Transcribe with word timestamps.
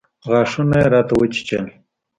غاښونه 0.29 0.75
يې 0.81 0.87
راته 0.93 1.13
وچيچل. 1.15 1.65